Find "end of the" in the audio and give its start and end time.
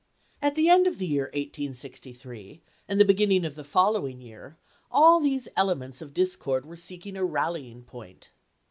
0.67-1.05